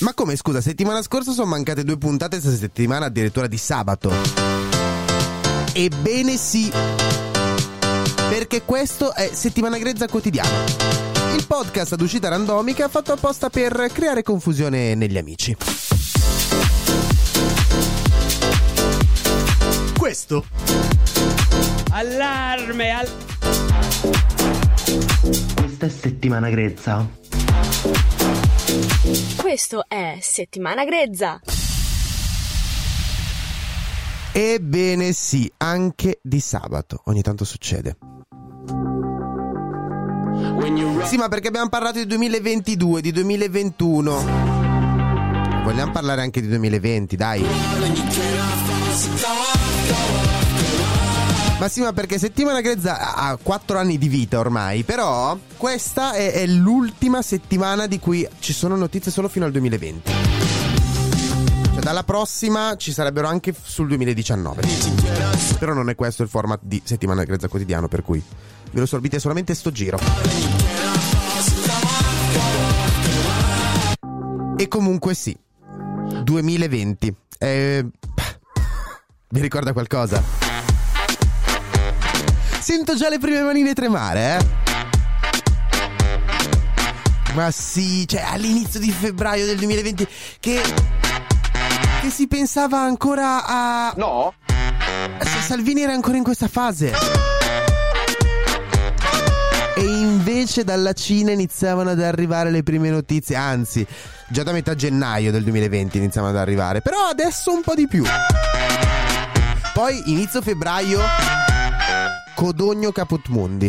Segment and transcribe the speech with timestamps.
[0.00, 4.12] Ma come scusa, settimana scorsa sono mancate due puntate, questa settimana addirittura di sabato.
[5.72, 6.70] Ebbene sì,
[8.28, 10.48] perché questo è Settimana Grezza Quotidiana.
[11.34, 15.56] Il podcast ad uscita randomica fatto apposta per creare confusione negli amici.
[19.96, 20.44] Questo
[21.90, 22.90] Allarme!
[22.90, 23.10] Al-
[25.54, 27.06] Questa è settimana grezza.
[29.48, 31.40] Questo è Settimana Grezza.
[34.30, 37.00] Ebbene sì, anche di sabato.
[37.06, 37.96] Ogni tanto succede.
[41.04, 44.24] Sì, ma perché abbiamo parlato di 2022, di 2021.
[45.64, 47.42] Vogliamo parlare anche di 2020, dai.
[51.58, 56.32] Ma sì, ma perché Settimana Grezza ha 4 anni di vita ormai, però questa è,
[56.32, 60.12] è l'ultima settimana di cui ci sono notizie solo fino al 2020.
[61.72, 64.62] Cioè, dalla prossima ci sarebbero anche sul 2019.
[65.58, 68.22] Però non è questo il format di Settimana Grezza Quotidiano, per cui
[68.70, 69.98] ve lo sorbite solamente sto giro.
[74.56, 75.36] E comunque sì,
[76.22, 77.14] 2020.
[77.36, 77.84] Eh,
[79.30, 80.47] vi ricorda qualcosa?
[82.68, 84.46] Sento già le prime manine tremare, eh?
[87.32, 90.06] Ma sì, cioè all'inizio di febbraio del 2020
[90.38, 90.60] che
[92.02, 94.34] che si pensava ancora a No?
[95.46, 96.92] Salvini era ancora in questa fase.
[99.74, 103.86] E invece dalla Cina iniziavano ad arrivare le prime notizie, anzi,
[104.28, 108.04] già da metà gennaio del 2020 iniziavano ad arrivare, però adesso un po' di più.
[109.72, 111.00] Poi inizio febbraio
[112.38, 113.68] Codogno Caput Mundi.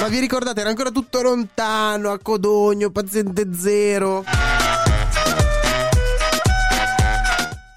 [0.00, 0.58] Ma vi ricordate?
[0.58, 4.24] Era ancora tutto lontano, a Codogno, paziente zero.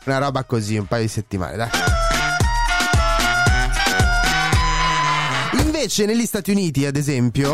[0.05, 1.69] Una roba così, un paio di settimane, dai.
[5.63, 7.53] Invece negli Stati Uniti, ad esempio,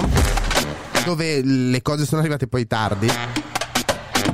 [1.04, 3.12] dove le cose sono arrivate poi tardi,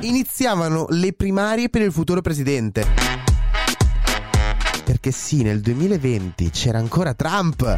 [0.02, 3.09] iniziavano le primarie per il futuro presidente.
[4.90, 7.76] Perché sì, nel 2020 c'era ancora Trump.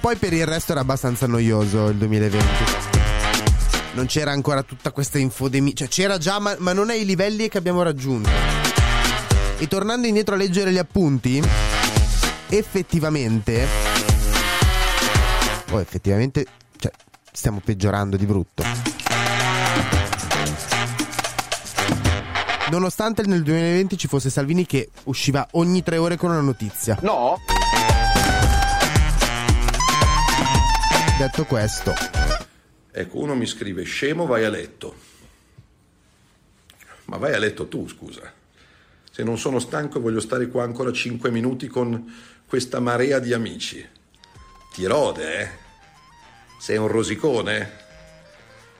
[0.00, 2.46] Poi per il resto era abbastanza noioso il 2020.
[3.92, 5.74] Non c'era ancora tutta questa infodemia.
[5.74, 8.30] Cioè c'era già, ma, ma non ai livelli che abbiamo raggiunto.
[9.58, 11.42] E tornando indietro a leggere gli appunti,
[12.48, 13.66] effettivamente.
[15.72, 16.46] Oh, effettivamente.
[16.78, 16.90] Cioè,
[17.32, 18.87] stiamo peggiorando di brutto.
[22.70, 26.98] Nonostante nel 2020 ci fosse Salvini che usciva ogni tre ore con una notizia.
[27.00, 27.36] No?
[31.18, 31.92] Detto questo,
[32.90, 34.96] Ecco, uno mi scrive, scemo, vai a letto.
[37.04, 38.32] Ma vai a letto tu, scusa.
[39.10, 42.12] Se non sono stanco voglio stare qua ancora 5 minuti con
[42.46, 43.86] questa marea di amici.
[44.72, 45.50] Ti rode, eh?
[46.58, 47.86] Sei un rosicone?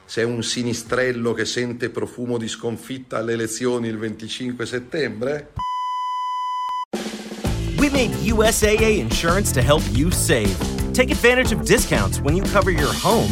[0.08, 5.52] Sei un sinistrello che sente profumo di sconfitta alle elezioni il 25 settembre?
[7.76, 10.56] We made USAA insurance to help you save.
[10.94, 13.30] Take advantage of discounts when you cover your home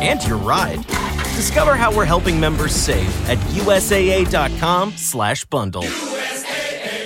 [0.00, 0.86] and your ride.
[1.34, 5.86] Discover how we're helping members save at usaa.com/bundle.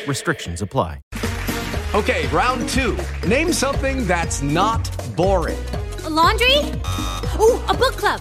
[0.07, 1.01] Restrictions apply.
[1.95, 2.95] Okay, round two.
[3.27, 5.57] Name something that's not boring.
[6.05, 6.59] A laundry?
[7.41, 8.21] Ooh, a book club.